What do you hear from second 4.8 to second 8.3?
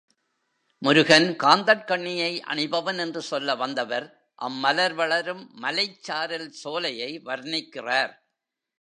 வளரும் மலைச் சாரல் சோலையை வர்ணிக்கிறார்.